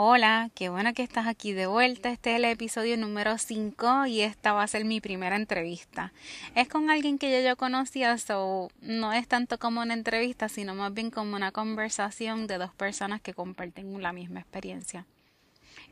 [0.00, 2.10] Hola, qué bueno que estás aquí de vuelta.
[2.10, 6.12] Este es el episodio número 5 y esta va a ser mi primera entrevista.
[6.54, 10.76] Es con alguien que ya yo conocía, so no es tanto como una entrevista, sino
[10.76, 15.04] más bien como una conversación de dos personas que comparten la misma experiencia.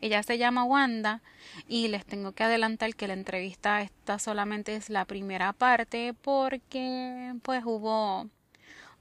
[0.01, 1.21] Ella se llama Wanda
[1.67, 7.35] y les tengo que adelantar que la entrevista esta solamente es la primera parte porque
[7.43, 8.29] pues hubo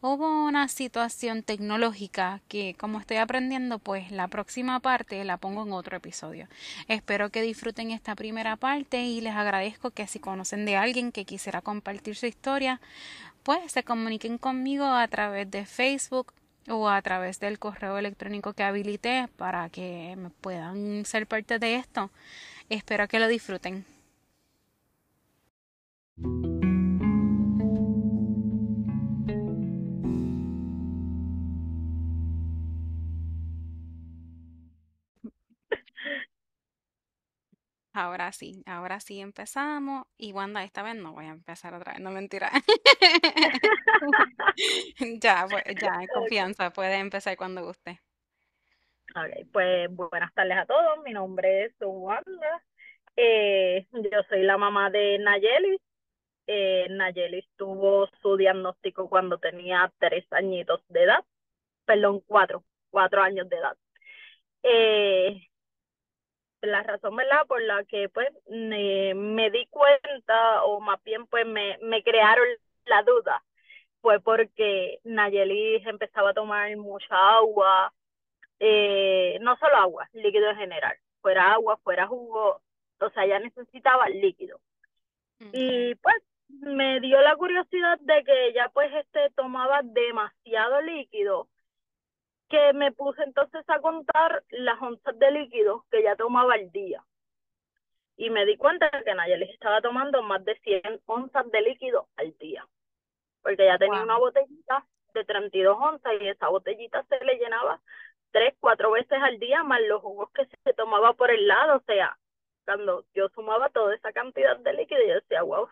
[0.06, 5.74] hubo una situación tecnológica que como estoy aprendiendo pues la próxima parte la pongo en
[5.74, 6.48] otro episodio.
[6.88, 11.26] Espero que disfruten esta primera parte y les agradezco que si conocen de alguien que
[11.26, 12.80] quisiera compartir su historia
[13.42, 16.34] pues se comuniquen conmigo a través de Facebook
[16.70, 21.76] o a través del correo electrónico que habilité para que me puedan ser parte de
[21.76, 22.12] esto.
[22.70, 23.86] Espero que lo disfruten.
[37.96, 40.06] Ahora sí, ahora sí empezamos.
[40.18, 42.52] Y Wanda, esta vez no voy a empezar otra vez, no mentira.
[45.22, 48.00] Ya, pues, ya, confianza, puede empezar cuando guste.
[49.14, 51.04] Ok, pues buenas tardes a todos.
[51.04, 52.64] Mi nombre es Wanda.
[53.18, 55.78] Eh, yo soy la mamá de Nayeli.
[56.48, 61.26] Eh, Nayeli tuvo su diagnóstico cuando tenía tres añitos de edad.
[61.86, 63.78] Perdón, cuatro, cuatro años de edad.
[64.64, 65.48] Eh,
[66.68, 67.46] la razón, ¿verdad?
[67.48, 72.46] Por la que pues me, me di cuenta o más bien pues me, me crearon
[72.86, 73.44] la duda
[74.06, 77.92] fue porque Nayeli empezaba a tomar mucha agua,
[78.60, 82.62] eh, no solo agua, líquido en general, fuera agua, fuera jugo,
[83.00, 84.60] o sea, ella necesitaba líquido.
[85.52, 91.48] Y pues me dio la curiosidad de que ella pues este tomaba demasiado líquido
[92.50, 97.04] que me puse entonces a contar las onzas de líquido que ella tomaba al día.
[98.18, 102.38] Y me di cuenta que Nayeli estaba tomando más de 100 onzas de líquido al
[102.38, 102.66] día.
[103.42, 107.82] Porque ella tenía una botellita de 32 onzas y esa botellita se le llenaba
[108.32, 111.78] tres, cuatro veces al día, más los jugos que se tomaba por el lado.
[111.78, 112.18] O sea,
[112.66, 115.70] cuando yo sumaba toda esa cantidad de líquido, yo decía, wow,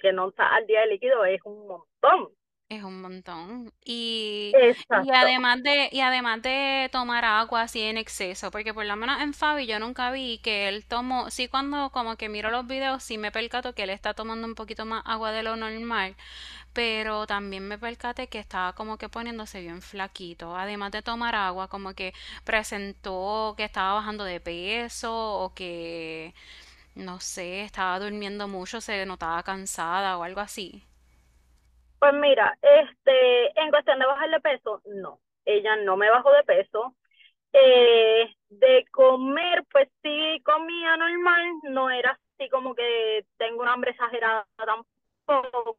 [0.00, 2.30] 100 onzas al día de líquido es un montón.
[2.72, 3.70] Es un montón.
[3.84, 4.56] Y,
[4.96, 9.20] y además de, y además de tomar agua así en exceso, porque por lo menos
[9.20, 13.02] en Fabi yo nunca vi que él tomó, sí cuando como que miro los videos,
[13.02, 16.16] sí me percato que él está tomando un poquito más agua de lo normal,
[16.72, 20.56] pero también me percaté que estaba como que poniéndose bien flaquito.
[20.56, 26.34] Además de tomar agua, como que presentó que estaba bajando de peso o que,
[26.96, 30.84] no sé, estaba durmiendo mucho, se notaba cansada o algo así.
[32.02, 35.20] Pues mira, este, en cuestión de bajar de peso, no.
[35.44, 36.96] Ella no me bajó de peso.
[37.52, 43.92] Eh, de comer, pues sí comía normal, no era así como que tengo una hambre
[43.92, 45.78] exagerada tampoco.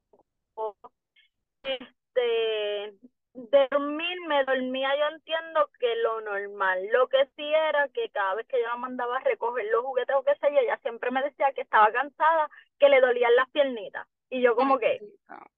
[1.63, 2.93] Este,
[3.33, 6.87] dormir, me dormía, yo entiendo que lo normal.
[6.91, 10.15] Lo que sí era que cada vez que yo la mandaba a recoger los juguetes
[10.15, 13.49] o qué sé yo, ella siempre me decía que estaba cansada, que le dolían las
[13.51, 14.07] piernitas.
[14.33, 14.99] Y yo como que,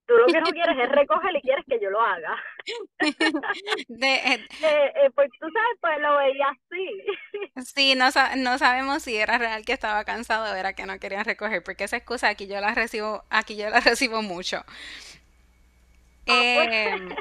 [0.05, 2.35] tú lo que no quieres es recoger y quieres que yo lo haga.
[3.87, 7.65] de, eh, eh, eh, pues tú sabes, pues lo veía así.
[7.73, 11.23] sí, no, no sabemos si era real que estaba cansado o era que no quería
[11.23, 14.57] recoger, porque esa excusa aquí yo la recibo, aquí yo la recibo mucho.
[16.27, 17.15] Ah, pues, em,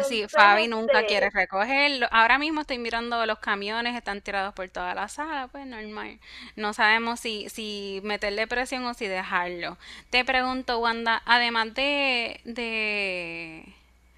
[0.00, 2.06] sí, Fabi nunca quiere recogerlo.
[2.10, 6.18] Ahora mismo estoy mirando los camiones, están tirados por toda la sala, pues normal.
[6.56, 9.76] No sabemos si, si meterle presión o si dejarlo.
[10.10, 13.74] Te pregunto, Wanda, además de, de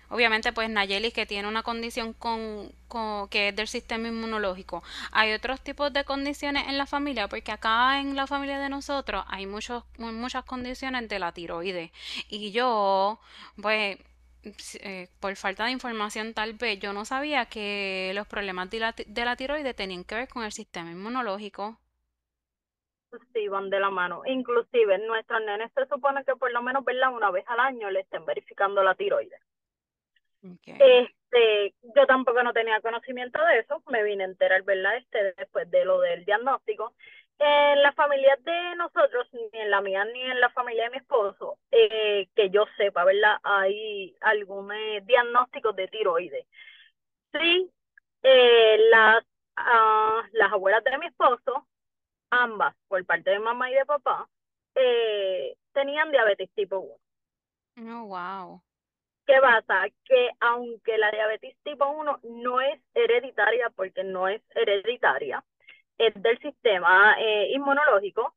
[0.09, 4.83] obviamente pues Nayeli que tiene una condición con, con, que es del sistema inmunológico.
[5.11, 9.25] Hay otros tipos de condiciones en la familia, porque acá en la familia de nosotros
[9.29, 11.91] hay muchos, muchas condiciones de la tiroides.
[12.29, 13.19] Y yo,
[13.61, 13.99] pues
[14.81, 18.95] eh, por falta de información tal vez, yo no sabía que los problemas de la,
[19.07, 21.79] de la tiroides tenían que ver con el sistema inmunológico.
[23.35, 24.23] Sí, van de la mano.
[24.27, 27.13] Inclusive nuestros nenes se supone que por lo menos ¿verdad?
[27.13, 29.41] una vez al año le estén verificando la tiroides.
[30.65, 34.97] Este, yo tampoco no tenía conocimiento de eso, me vine a enterar, ¿verdad?
[34.97, 36.95] Este, después de lo del diagnóstico.
[37.39, 40.97] En la familia de nosotros, ni en la mía ni en la familia de mi
[40.99, 43.37] esposo, eh, que yo sepa, ¿verdad?
[43.43, 46.47] Hay algún eh, diagnóstico de tiroides.
[47.33, 47.71] Sí,
[48.23, 49.25] eh, las,
[49.57, 51.67] ah, las abuelas de mi esposo,
[52.31, 54.29] ambas, por parte de mamá y de papá,
[55.73, 56.95] tenían diabetes tipo 1.
[57.79, 58.63] Oh, wow.
[59.27, 59.87] ¿Qué pasa?
[60.05, 65.45] Que aunque la diabetes tipo 1 no es hereditaria, porque no es hereditaria,
[66.07, 68.35] es del sistema eh, inmunológico,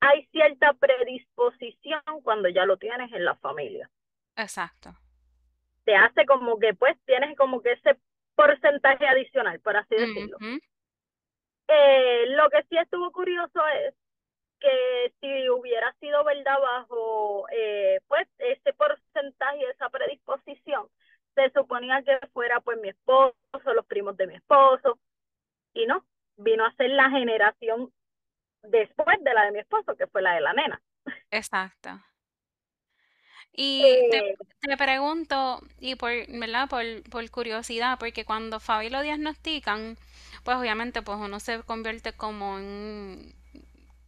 [0.00, 3.90] hay cierta predisposición cuando ya lo tienes en la familia.
[4.36, 4.94] Exacto.
[5.84, 7.96] Te hace como que pues tienes como que ese
[8.34, 10.36] porcentaje adicional, por así decirlo.
[11.68, 13.94] eh, lo que sí estuvo curioso es
[14.60, 20.88] que si hubiera sido verdad bajo eh, pues ese porcentaje, esa predisposición,
[21.34, 23.36] se suponía que fuera pues mi esposo,
[23.74, 24.98] los primos de mi esposo,
[25.74, 26.04] y no,
[26.36, 27.92] vino a ser la generación
[28.62, 30.82] después de la de mi esposo, que fue la de la nena.
[31.30, 32.00] Exacto.
[33.52, 36.68] Y te, Eh, te pregunto, y por, ¿verdad?
[36.68, 39.96] Por, por curiosidad, porque cuando Fabi lo diagnostican,
[40.44, 43.34] pues obviamente pues uno se convierte como en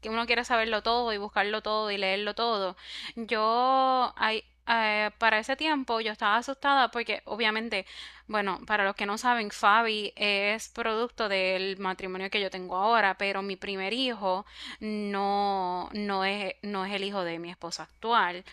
[0.02, 2.76] que uno quiere saberlo todo y buscarlo todo y leerlo todo.
[3.16, 7.86] Yo, hay, eh, para ese tiempo yo estaba asustada porque obviamente,
[8.26, 13.16] bueno, para los que no saben, Fabi es producto del matrimonio que yo tengo ahora,
[13.16, 14.44] pero mi primer hijo
[14.80, 18.44] no, no es, no es el hijo de mi esposo actual.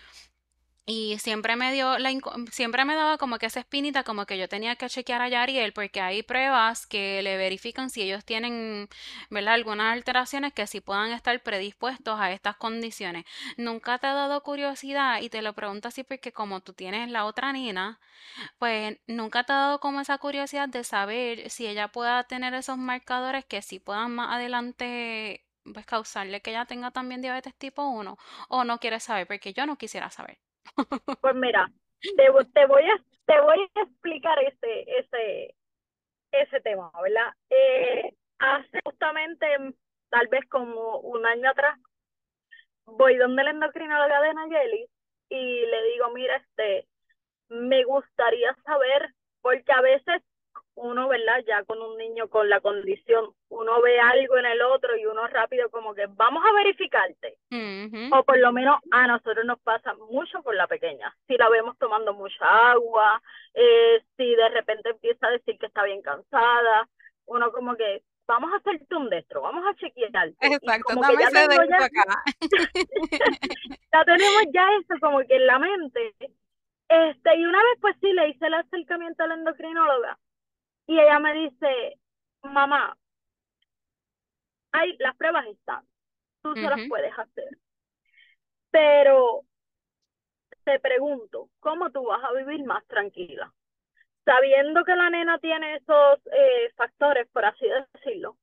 [0.87, 2.11] Y siempre me dio la
[2.51, 5.73] siempre me daba como que esa espinita, como que yo tenía que chequear a Yariel,
[5.73, 8.87] porque hay pruebas que le verifican si ellos tienen,
[9.31, 9.55] ¿verdad?
[9.55, 13.25] Algunas alteraciones que sí puedan estar predispuestos a estas condiciones.
[13.57, 17.25] Nunca te ha dado curiosidad y te lo pregunto así porque como tú tienes la
[17.25, 17.99] otra nena,
[18.59, 22.77] pues nunca te ha dado como esa curiosidad de saber si ella pueda tener esos
[22.77, 28.17] marcadores que sí puedan más adelante, pues causarle que ella tenga también diabetes tipo uno
[28.49, 30.44] o no quieres saber, porque yo no quisiera saber.
[31.21, 31.69] Pues mira,
[32.01, 35.56] te, te voy a te voy a explicar ese, ese,
[36.31, 37.33] ese tema, ¿verdad?
[37.50, 39.47] Eh, hace justamente,
[40.09, 41.77] tal vez como un año atrás,
[42.85, 44.89] voy donde la endocrinóloga de Nayeli
[45.29, 46.88] y le digo, mira, este,
[47.50, 50.21] me gustaría saber, porque a veces
[50.75, 51.44] uno, ¿verdad?
[51.48, 55.25] Ya con un niño con la condición, uno ve algo en el otro y uno
[55.28, 57.38] rápido como que vamos a verificarte.
[57.52, 61.16] Ujú, O por lo menos a nosotros nos pasa mucho con la pequeña.
[61.28, 63.22] Si la vemos tomando mucha agua,
[63.54, 66.88] eh, si de repente empieza a decir que está bien cansada,
[67.25, 70.36] uno como que vamos a hacerte un destro, vamos a chequearte.
[70.42, 72.24] Y Exacto, dame ya ese ya, acá.
[73.94, 76.16] ya tenemos ya eso como que en la mente.
[76.88, 80.19] Este, y una vez pues sí le hice el acercamiento a la endocrinóloga
[80.87, 81.99] y ella me dice,
[82.43, 82.97] mamá,
[84.71, 85.85] hay, las pruebas están,
[86.41, 87.57] tú se las puedes hacer,
[88.71, 89.41] pero
[90.63, 93.53] te pregunto, ¿cómo tú vas a vivir más tranquila?
[94.25, 98.37] Sabiendo que la nena tiene esos eh, factores, por así decirlo,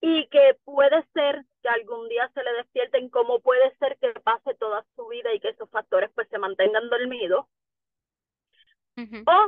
[0.00, 4.54] y que puede ser que algún día se le despierten, como puede ser que pase
[4.54, 7.46] toda su vida y que esos factores pues se mantengan dormidos,
[9.26, 9.46] o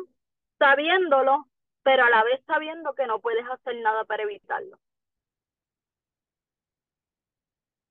[0.58, 1.46] sabiéndolo,
[1.82, 4.78] pero a la vez sabiendo que no puedes hacer nada para evitarlo.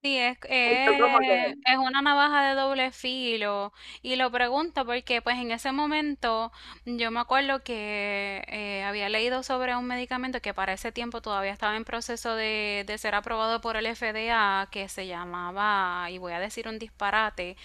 [0.02, 0.80] Sí, es, es,
[1.20, 3.74] que, es una navaja de doble filo.
[4.02, 6.54] Y lo pregunto porque pues en ese momento
[6.86, 11.52] yo me acuerdo que eh, había leído sobre un medicamento que para ese tiempo todavía
[11.52, 16.32] estaba en proceso de, de ser aprobado por el FDA que se llamaba, y voy
[16.32, 17.58] a decir un disparate,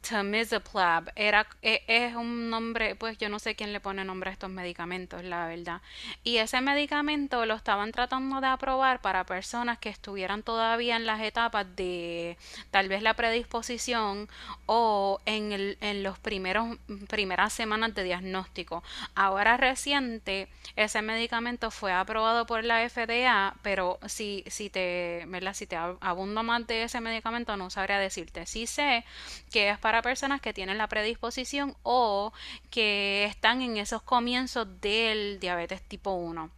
[0.00, 4.32] Tamizaplab era, e- es un nombre, pues yo no sé quién le pone nombre a
[4.32, 5.82] estos medicamentos, la verdad.
[6.24, 11.20] Y ese medicamento lo estaban tratando de aprobar para personas que estuvieran todavía en las
[11.20, 12.38] etapas de
[12.70, 14.28] tal vez la predisposición
[14.66, 18.82] o en el, en los primeros primeras semanas de diagnóstico.
[19.14, 25.52] Ahora reciente, ese medicamento fue aprobado por la FDA, pero si, si te, ¿verdad?
[25.54, 28.46] Si te abundo más de ese medicamento, no sabría decirte.
[28.46, 29.04] Sí sé
[29.50, 32.32] que es para personas que tienen la predisposición o
[32.70, 36.50] que están en esos comienzos del diabetes tipo uno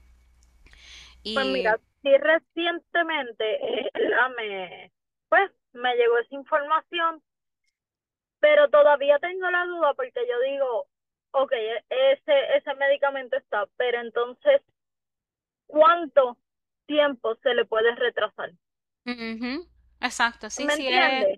[1.33, 3.45] pues Y mira, sí recientemente
[3.87, 4.93] eh, la me,
[5.29, 7.23] pues me llegó esa información
[8.41, 10.87] pero todavía tengo la duda porque yo digo,
[11.33, 14.63] ok, e- ese, ese medicamento está, pero entonces,
[15.67, 16.39] ¿cuánto
[16.87, 18.53] tiempo se le puede retrasar?
[20.01, 21.29] exacto, sí, ¿Me sí eh,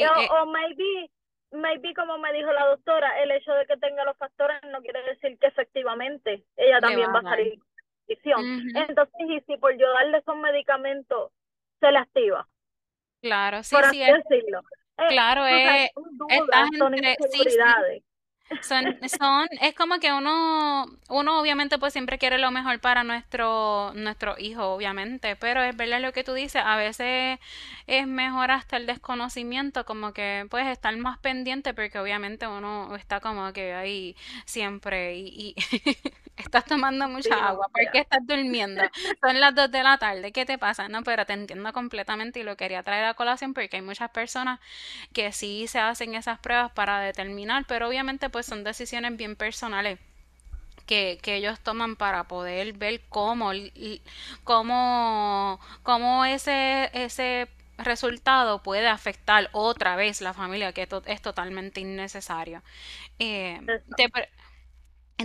[0.00, 1.10] O, o maybe,
[1.54, 5.02] maybe como me dijo la doctora, el hecho de que tenga los factores no quiere
[5.02, 7.68] decir que efectivamente ella va también va a salir con
[8.06, 8.40] condición.
[8.40, 11.32] Ujú, Entonces, y si por yo darle esos medicamentos
[11.80, 12.48] se le activa,
[13.20, 14.60] claro, sí, por sí así es, decirlo.
[14.98, 18.04] Eh, claro, es, son estás entre, sí, sí.
[18.60, 23.92] Son, son, es como que uno, uno obviamente pues siempre quiere lo mejor para nuestro,
[23.94, 27.38] nuestro hijo, obviamente, pero es verdad lo que tú dices, a veces
[27.86, 33.20] es mejor hasta el desconocimiento, como que puedes estar más pendiente porque obviamente uno está
[33.20, 35.82] como que ahí siempre y, y
[36.36, 38.90] estás tomando mucha agua, ¿por qué estás durmiendo?
[39.20, 40.88] Son las dos de la tarde, ¿qué te pasa?
[40.88, 44.60] No, pero te entiendo completamente y lo quería traer a colación porque hay muchas personas
[45.12, 49.98] que sí se hacen esas pruebas para determinar, pero obviamente pues son decisiones bien personales
[50.86, 53.52] que, que ellos toman para poder ver cómo,
[54.44, 57.48] cómo, cómo ese, ese
[57.78, 62.62] resultado puede afectar otra vez la familia, que to- es totalmente innecesario.
[63.18, 63.62] Eh,
[63.96, 64.30] te, pre-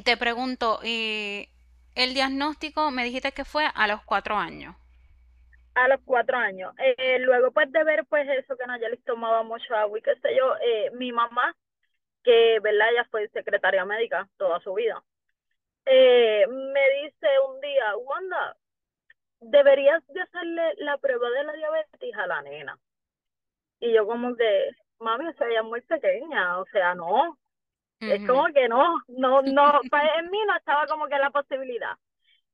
[0.03, 1.49] te pregunto, eh,
[1.95, 4.75] el diagnóstico me dijiste que fue a los cuatro años.
[5.75, 6.73] a los cuatro años.
[6.77, 10.35] Eh, luego pues de ver pues eso que Nayeli tomaba mucho agua y qué sé
[10.35, 11.55] yo, eh, mi mamá,
[12.23, 15.03] que verdad ella fue secretaria médica toda su vida,
[15.85, 18.57] eh, me dice un día, Wanda,
[19.41, 22.79] deberías de hacerle la prueba de la diabetes a la nena.
[23.79, 24.69] Y yo como que,
[24.99, 27.37] mami, o sea, ella muy pequeña, o sea, no,
[28.07, 31.97] es como que no, no, no, pa- en mí no estaba como que la posibilidad.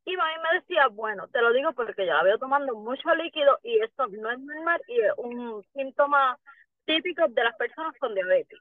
[0.05, 3.59] Y mami me decía, bueno, te lo digo porque yo la veo tomando mucho líquido
[3.63, 6.39] y esto no es normal y es un síntoma
[6.85, 8.59] típico de las personas con diabetes.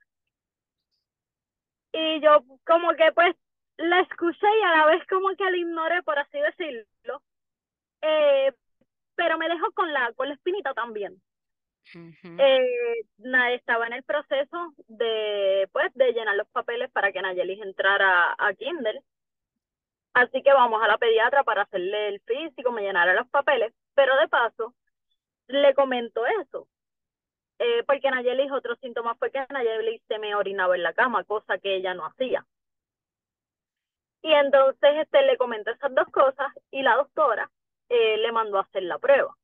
[1.93, 3.37] Y yo como que pues
[3.77, 7.23] la escuché y a la vez como que la ignoré, por así decirlo,
[8.03, 8.53] eh,
[9.17, 11.21] pero me dejó con la, con la espinita también.
[11.95, 12.37] Ujú.
[12.39, 17.61] Eh, na- estaba en el proceso de, pues, de llenar los papeles para que Nayeli
[17.61, 19.03] entrara a Kindle.
[20.15, 24.17] Así que vamos a la pediatra para hacerle el físico, me llenara los papeles, pero
[24.17, 24.75] de paso
[25.49, 26.69] le comento eso,
[27.59, 31.59] eh, porque Nayeli otro síntoma fue que Nayeli se me orinaba en la cama, cosa
[31.59, 32.47] que ella no hacía.
[34.23, 37.51] Y entonces este, le comento esas dos cosas y la doctora
[37.89, 39.37] eh, le mandó a hacer la prueba.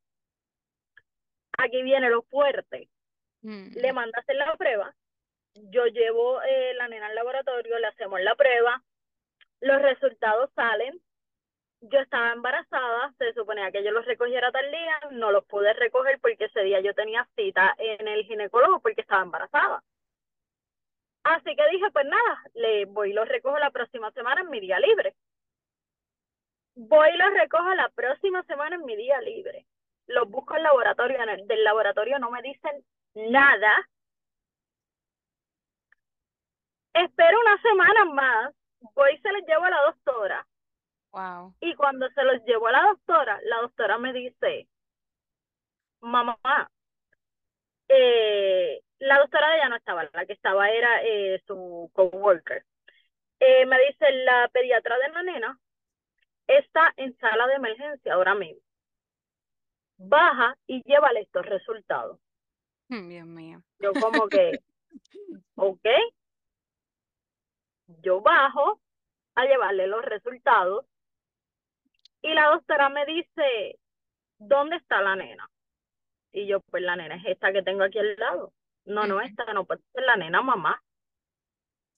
[1.62, 2.88] Aquí viene lo fuerte,
[3.75, 4.95] le Mm, manda a hacer la prueba,
[5.55, 8.83] yo llevo eh, la nena al laboratorio, le hacemos la prueba,
[9.61, 11.00] los resultados salen,
[11.83, 16.19] yo estaba embarazada, se suponía que yo los recogiera tal día, no los pude recoger
[16.21, 19.83] porque ese día yo tenía cita en el ginecólogo porque estaba embarazada.
[21.25, 24.61] Así que dije, pues nada, le voy y los recojo la próxima semana en mi
[24.61, 25.14] día libre.
[26.75, 29.67] Voy y los recojo la próxima semana en mi día libre.
[30.11, 33.88] Los busco en el laboratorio, en el, del laboratorio no me dicen nada.
[36.93, 38.55] Espero una semana más,
[38.95, 40.47] voy y se los llevo a la doctora.
[41.12, 41.55] wow.
[41.61, 44.69] Y cuando se los llevo a la doctora, la doctora me dice,
[46.00, 46.71] mamá,
[47.88, 52.64] eh, la doctora de ella no estaba, la que estaba era eh, su coworker.
[53.38, 55.59] Eh, me dice, la pediatra de la nena
[56.47, 58.61] está en sala de emergencia ahora mismo.
[60.02, 62.19] Baja y llévale estos resultados.
[62.88, 63.62] Mm, Dios mío.
[63.80, 64.61] Yo como que,
[65.57, 65.87] ok,
[68.02, 68.80] yo bajo
[69.35, 70.87] a llevarle los resultados
[72.23, 73.78] y la doctora me dice,
[74.38, 75.50] ¿dónde está la nena?
[76.33, 78.54] Y yo, pues la nena es esta que tengo aquí al lado.
[78.87, 80.83] No, no, esta no puede ser la nena, mamá.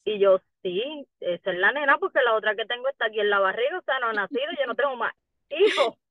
[0.04, 3.30] Y yo, sí, esa es la nena porque la otra que tengo está aquí en
[3.30, 5.14] la barriga, o sea, no ha nacido, yo no tengo más
[5.50, 6.01] hijos.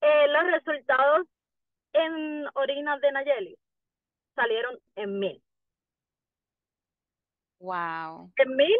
[0.00, 1.26] Eh, los resultados
[1.92, 3.58] en orinas de Nayeli
[4.34, 5.42] salieron en mil.
[7.58, 8.30] Wow.
[8.36, 8.76] En mil,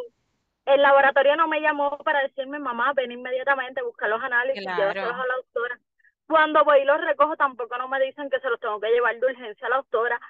[0.66, 5.22] el laboratorio no me llamó para decirme, mamá, ven inmediatamente, busca los análisis, llévaselos Claro.
[5.22, 5.80] a la doctora.
[6.26, 9.18] Cuando voy y los recojo, tampoco no me dicen que se los tengo que llevar
[9.18, 10.20] de urgencia a la doctora.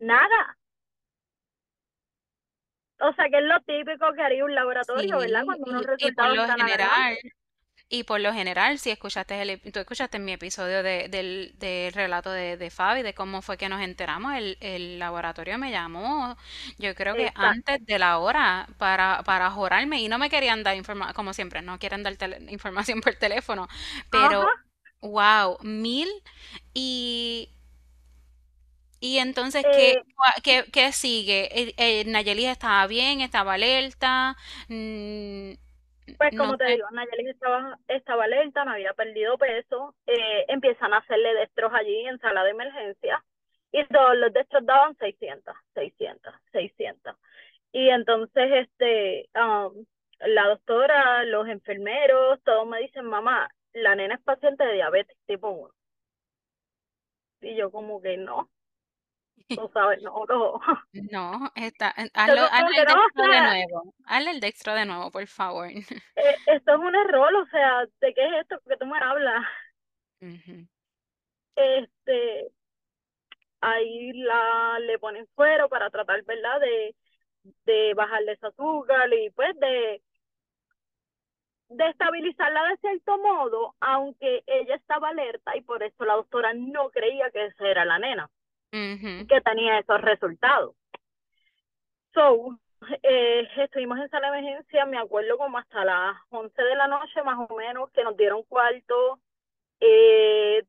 [0.00, 0.58] Nada.
[2.98, 5.40] O sea, que es lo típico que haría un laboratorio, ¿verdad?
[5.40, 7.16] Sí, Cuando unos y por resultados lo general.
[7.88, 12.30] Y por lo general, si escuchaste el, tú escuchaste mi episodio de, del, del relato
[12.32, 16.36] de, de Fabi, de cómo fue que nos enteramos, el, el laboratorio me llamó,
[16.78, 17.36] yo creo que Exacto.
[17.36, 21.62] antes de la hora para, para jorarme, y no me querían dar información, como siempre,
[21.62, 22.16] no quieren dar
[22.50, 23.68] información por teléfono,
[24.10, 24.46] Ajá.
[24.46, 24.58] pero,
[25.00, 26.08] wow, mil,
[26.74, 27.50] y
[29.00, 30.02] Y entonces, ¿qué, Eh,
[30.42, 31.48] qué, qué sigue?
[31.52, 34.36] Eh, eh, Nayeli estaba bien, estaba alerta,
[34.68, 35.52] mm,
[36.18, 36.72] Pues no como te sé.
[36.72, 42.06] digo, Nayeli estaba, estaba alerta, no había perdido peso, eh, empiezan a hacerle destros allí
[42.06, 43.24] en sala de emergencia
[43.72, 47.16] y todos los destros daban 600, 600, 600.
[47.72, 49.84] Y entonces este, um,
[50.20, 55.50] la doctora, los enfermeros, todos me dicen, mamá, la nena es paciente de diabetes tipo
[55.50, 55.74] uno
[57.40, 58.50] Y yo como que no.
[59.48, 60.60] Tú sabes, no, no.
[61.12, 63.94] No, está, Yo hazlo, hazle el o dextro de nuevo.
[64.06, 65.68] Hazle el dextro de nuevo, por favor.
[66.16, 69.44] eh, esto es un error, o sea, ¿de qué es esto que tú me hablas?
[71.54, 72.50] Este,
[73.60, 76.60] ahí la, le ponen suero para tratar, ¿verdad?
[76.60, 76.96] De,
[77.64, 80.02] de bajarle ese azúcar y pues de,
[81.68, 86.90] de estabilizarla de cierto modo, aunque ella estaba alerta y por eso la doctora no
[86.90, 88.30] creía que esa era la nena,
[89.26, 90.74] Que tenía esos resultados.
[92.14, 92.58] So,
[93.02, 97.22] eh, estuvimos en sala de emergencia, me acuerdo como hasta las 11 de la noche
[97.22, 99.20] más o menos, que nos dieron cuarto,
[99.80, 100.64] eh,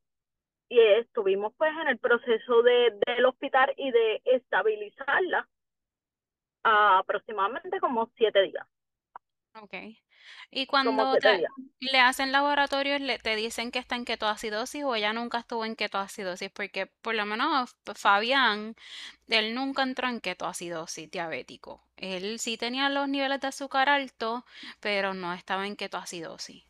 [0.70, 5.48] y estuvimos pues en el proceso de, del hospital y de estabilizarla
[6.64, 8.68] a aproximadamente como siete días,
[9.62, 9.74] Ok.
[10.52, 11.44] Y cuando te-
[11.80, 15.76] le hacen laboratorios, le, te dicen que está en ketoacidosis o ella nunca estuvo en
[15.76, 18.76] ketoacidosis, porque por lo menos Fabián,
[19.28, 21.84] él nunca entró en ketoacidosis diabético.
[21.98, 24.44] Él sí tenía los niveles de azúcar altos,
[24.80, 26.64] pero no estaba en ketoacidosis.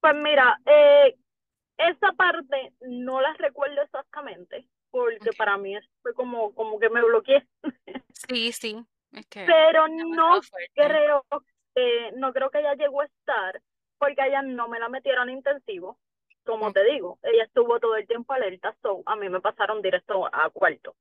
[0.00, 1.16] Pues mira, eh,
[1.78, 7.46] esa parte no la recuerdo exactamente, porque para mí fue como, como que me bloqueé,
[8.28, 8.86] Sí, sí,
[9.44, 10.40] pero no
[10.74, 11.24] creo,
[11.74, 13.60] que no creo que ella llegó a estar,
[13.98, 15.98] porque ella no me la metieron intensivo,
[16.44, 20.28] como te digo, ella estuvo todo el tiempo alerta, so a mí me pasaron directo
[20.32, 20.96] a cuarto.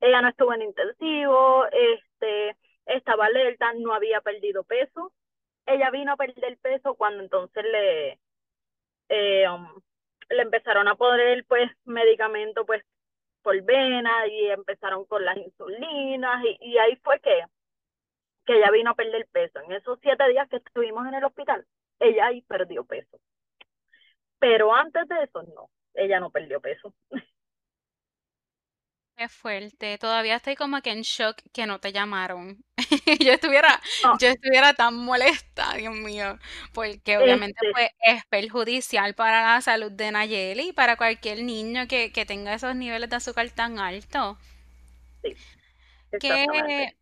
[0.00, 5.12] Ella no estuvo en intensivo, este, estaba alerta, no había perdido peso.
[5.66, 8.18] Ella vino a perder peso cuando entonces le,
[9.08, 9.80] eh, um,
[10.30, 12.82] le empezaron a poner pues medicamento pues
[13.42, 17.44] por vena y empezaron con las insulinas y, y ahí fue que,
[18.50, 19.60] que ella vino a perder peso.
[19.60, 21.66] En esos siete días que estuvimos en el hospital,
[22.00, 23.18] ella ahí perdió peso.
[24.38, 26.94] Pero antes de eso, no, ella no perdió peso.
[29.16, 29.98] Qué fuerte.
[29.98, 32.64] Todavía estoy como que en shock que no te llamaron.
[33.20, 36.38] Yo estuviera, No, yo estuviera tan molesta, Dios mío,
[36.72, 41.86] porque obviamente este, pues es perjudicial para la salud de Nayeli y para cualquier niño
[41.86, 44.38] que, que tenga esos niveles de azúcar tan altos.
[45.22, 45.38] sí,
[46.18, 46.94] ¿Qué,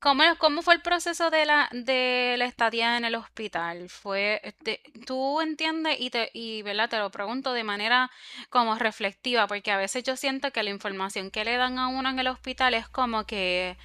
[0.00, 3.88] cómo, cómo fue el proceso de la, de la estadía en el hospital?
[3.88, 6.90] Fue, este, tú entiendes y te, y, ¿verdad?
[6.90, 8.10] Te lo pregunto de manera
[8.50, 12.08] como reflectiva, porque a veces yo siento que la información que le dan a uno
[12.10, 13.76] en el hospital es como que,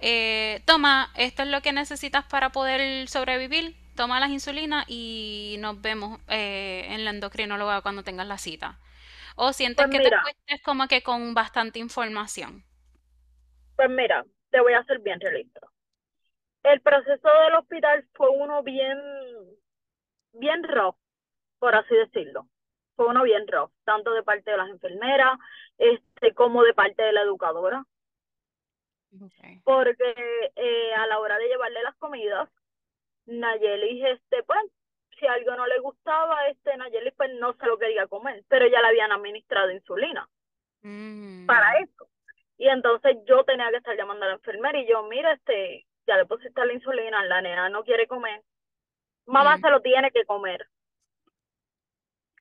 [0.00, 5.80] eh, toma, esto es lo que necesitas para poder sobrevivir, toma las insulinas y nos
[5.82, 8.78] vemos eh, en la endocrinóloga cuando tengas la cita.
[9.36, 12.65] O sientes pues que te mira, fuiste como que con bastante información.
[13.76, 15.60] Pues mira, te voy a ser bien realista.
[16.62, 18.98] El proceso del hospital fue uno bien,
[20.32, 20.96] bien rough,
[21.58, 22.48] por así decirlo.
[22.96, 25.38] Fue uno bien rough, tanto de parte de las enfermeras,
[25.78, 27.84] este, como de parte de la educadora,
[29.24, 29.62] Okay.
[29.64, 30.14] porque
[30.56, 32.48] eh, a la hora de llevarle las comidas,
[33.26, 34.60] Nayeli, este, pues,
[35.18, 38.80] si algo no le gustaba, este, Nayeli, pues, no se lo quería comer, pero ya
[38.82, 40.28] le habían administrado insulina
[41.46, 41.95] para Mm, eso.
[42.58, 46.16] Y entonces yo tenía que estar llamando a la enfermera y yo, mira, este, ya
[46.16, 48.42] le pusiste la insulina, la nena no quiere comer,
[49.26, 50.66] mamá mm, se lo tiene que comer.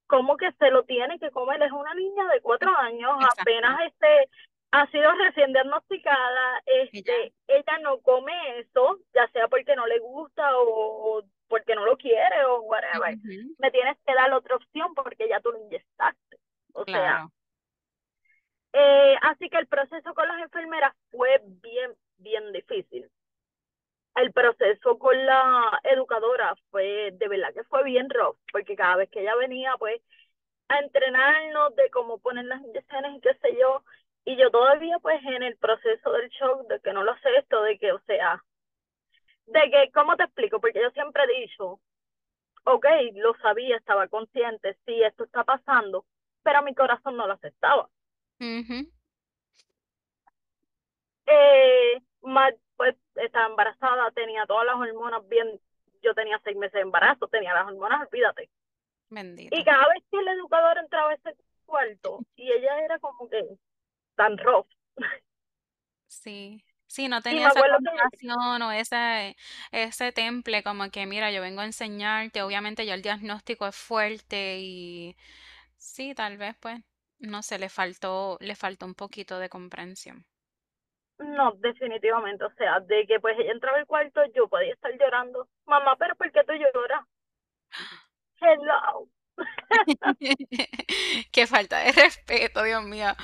[0.08, 1.62] ¿Cómo que se lo tiene que comer?
[1.64, 3.42] Es una niña de cuatro años, exacto.
[3.42, 4.30] apenas este
[4.72, 10.58] ha sido recién diagnosticada, este, ella no come eso, ya sea porque no le gusta
[10.58, 13.18] o, o porque no lo quiere o whatever.
[13.58, 16.38] Me tienes que dar otra opción porque ya tú lo inyectaste.
[16.74, 17.28] O sea.
[18.78, 23.10] Eh, así que el proceso con las enfermeras fue bien, bien difícil.
[24.16, 29.10] El proceso con la educadora fue, de verdad que fue bien rough, porque cada vez
[29.10, 30.02] que ella venía, pues,
[30.70, 33.84] a entrenarnos de cómo poner las inyecciones y qué sé yo.
[34.26, 37.62] Y yo todavía pues en el proceso del shock de que no lo sé esto,
[37.64, 38.44] de que, o sea,
[39.48, 40.60] de que, ¿cómo te explico?
[40.60, 41.80] Porque yo siempre he dicho,
[42.66, 42.86] ok,
[43.16, 46.06] lo sabía, estaba consciente, sí, esto está pasando,
[46.44, 47.90] pero mi corazón no lo aceptaba.
[48.40, 48.88] Ujú,
[51.28, 55.60] Eh, más, pues estaba embarazada, tenía todas las hormonas bien,
[56.02, 58.50] yo tenía seis meses de embarazo, tenía las hormonas, olvídate.
[59.50, 59.64] Y Bendito.
[59.64, 63.44] cada vez que el educador entraba a ese cuarto, y ella era como que
[64.16, 64.68] tan rough,
[66.08, 66.64] Sí.
[66.88, 67.90] Sí, no Y tenía esa acuerdo que,
[68.68, 69.36] o ese,
[69.72, 72.42] ese temple como que, mira, yo vengo a enseñarte.
[72.44, 75.16] Obviamente ya el diagnóstico es fuerte y
[75.78, 76.80] sí, tal vez pues,
[77.20, 80.26] no sé, le faltó, le faltó un poquito de comprensión.
[81.20, 85.48] no, definitivamente, o sea, de que pues ella entraba al cuarto, yo podía estar llorando.
[85.66, 87.06] Mamá, pero ¿por qué tú lloras?
[88.42, 89.10] Hello.
[91.32, 93.16] Qué falta de respeto, Dios mío.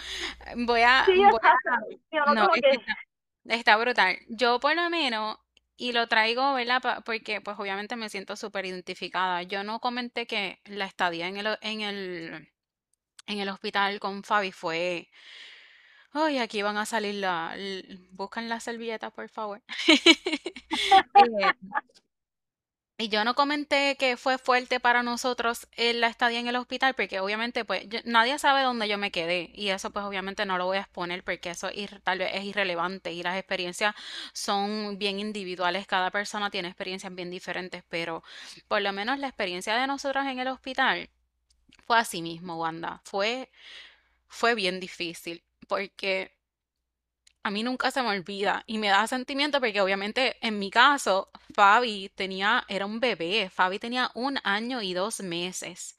[0.58, 2.96] Voy a, Sí, voy a, no, como es que que, está,
[3.46, 4.18] está brutal.
[4.30, 5.38] Yo por lo menos,
[5.78, 6.82] y lo traigo, ¿verdad?
[6.82, 9.44] Pa- Porque pues obviamente me siento súper identificada.
[9.44, 12.51] Yo no comenté que la estadía en el, en el,
[13.28, 15.10] en el hospital con Fabi fue,
[16.14, 17.56] ay, aquí van a salir la,
[18.12, 19.62] buscan la servilleta, por favor.
[21.16, 21.52] Eh,
[22.98, 27.20] Y yo no comenté que fue fuerte para nosotros la estadía en el hospital, porque
[27.20, 30.78] obviamente pues nadie sabe dónde yo me quedé y eso pues obviamente no lo voy
[30.78, 31.70] a exponer porque eso
[32.04, 33.96] tal vez es irrelevante y las experiencias
[34.34, 38.24] son bien individuales, cada persona tiene experiencias bien diferentes, pero
[38.68, 41.10] por lo menos la experiencia de nosotros en el hospital
[41.86, 43.50] fue así mismo, Wanda, fue,
[44.28, 46.32] fue bien difícil porque
[47.44, 51.30] a mí nunca se me olvida y me da sentimiento porque obviamente en mi caso
[51.54, 55.96] Fabi tenía, era un bebé, Fabi tenía un año y dos meses.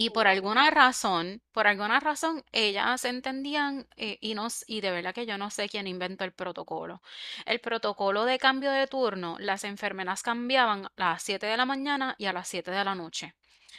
[0.00, 5.12] Y por alguna razón, por alguna razón, ellas entendían eh, y, nos, y de verdad
[5.12, 7.02] que yo no sé quién inventó el protocolo.
[7.46, 12.14] El protocolo de cambio de turno, las enfermeras cambiaban a las 7 de la mañana
[12.16, 13.34] y a las 7 de la noche.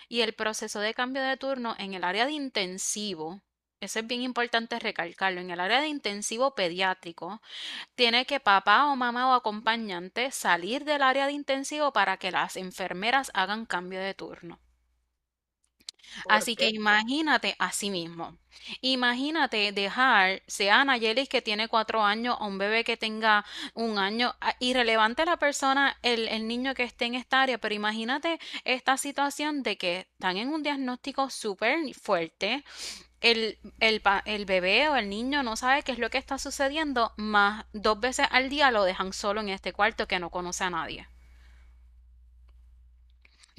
[0.09, 3.41] Y el proceso de cambio de turno en el área de intensivo,
[3.79, 7.41] eso es bien importante recalcarlo, en el área de intensivo pediátrico,
[7.95, 12.57] tiene que papá o mamá o acompañante salir del área de intensivo para que las
[12.57, 14.59] enfermeras hagan cambio de turno.
[16.23, 18.38] ¿Por Así que imagínate a sí mismo.
[18.81, 24.35] Imagínate dejar, sea Nayelis que tiene cuatro años o un bebé que tenga un año,
[24.41, 28.97] a- irrelevante la persona, el, el niño que esté en esta área, pero imagínate esta
[28.97, 32.63] situación de que están en un diagnóstico súper fuerte,
[33.21, 36.38] el, el, pa- el bebé o el niño no sabe qué es lo que está
[36.38, 40.63] sucediendo, más dos veces al día lo dejan solo en este cuarto que no conoce
[40.65, 41.07] a nadie.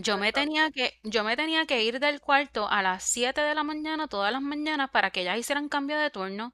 [0.07, 3.55] Yo me tenía que, yo me tenía que ir del cuarto a las 7 de
[3.55, 6.53] la mañana todas las mañanas para que ellas hicieran cambio de turno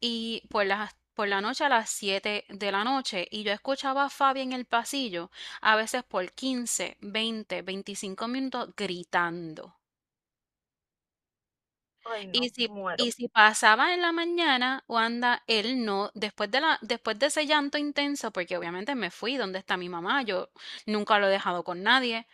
[0.00, 4.04] y por las por la noche a las 7 de la noche y yo escuchaba
[4.04, 5.30] a Fabi en el pasillo,
[5.62, 9.76] a veces por 15, 20, 25 minutos gritando.
[12.04, 13.04] Ay, Y si muero.
[13.04, 17.46] y si pasaba en la mañana, Wanda, él no, después de la después de ese
[17.46, 20.22] llanto intenso, porque obviamente me fui, ¿dónde está mi mamá?
[20.22, 20.50] Yo
[20.86, 22.26] nunca lo he dejado con nadie.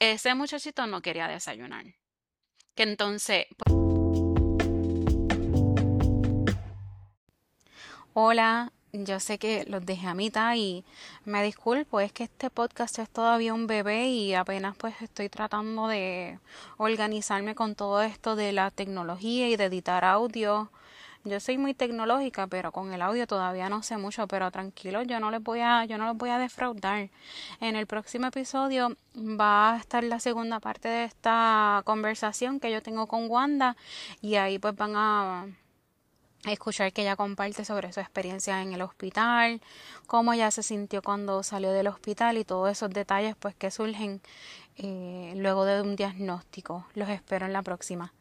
[0.00, 1.84] Ese muchachito no quería desayunar.
[2.74, 3.44] Que entonces,
[8.14, 10.86] Hola, yo sé que los dejé a mitad y
[11.26, 15.86] me disculpo, es que este podcast es todavía un bebé y apenas pues estoy tratando
[15.86, 16.38] de
[16.78, 20.70] organizarme con todo esto de la tecnología y de editar audio.
[21.24, 25.20] Yo soy muy tecnológica, pero con el audio todavía no sé mucho, pero tranquilo, yo
[25.20, 27.10] no les voy a, yo no los voy a defraudar.
[27.60, 32.82] En el próximo episodio va a estar la segunda parte de esta conversación que yo
[32.82, 33.76] tengo con Wanda
[34.22, 35.46] y ahí pues van a
[36.46, 39.60] escuchar que ella comparte sobre su experiencia en el hospital,
[40.06, 44.22] cómo ella se sintió cuando salió del hospital y todos esos detalles pues que surgen
[44.78, 46.86] eh, luego de un diagnóstico.
[46.94, 48.14] Los espero en la próxima.